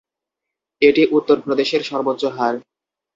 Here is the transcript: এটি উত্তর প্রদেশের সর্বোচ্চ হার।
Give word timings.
এটি 0.81 1.03
উত্তর 1.11 1.37
প্রদেশের 1.45 1.81
সর্বোচ্চ 1.83 2.23
হার। 2.27 2.55